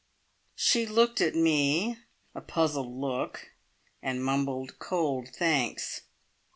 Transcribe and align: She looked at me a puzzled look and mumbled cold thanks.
She 0.55 0.87
looked 0.87 1.21
at 1.21 1.35
me 1.35 1.97
a 2.33 2.41
puzzled 2.41 2.91
look 2.91 3.51
and 4.01 4.25
mumbled 4.25 4.79
cold 4.79 5.27
thanks. 5.29 6.01